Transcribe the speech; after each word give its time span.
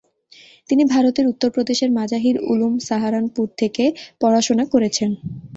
তিনি 0.69 0.83
ভারতের 0.85 1.25
উত্তর 1.27 1.49
প্রদেশের 1.51 1.89
মাজাহির 1.91 2.35
উলূম 2.51 2.73
সাহারানপুর 2.87 3.47
থেকে 3.61 3.83
পড়াশোনা 4.21 4.65
করেছেন। 4.73 5.09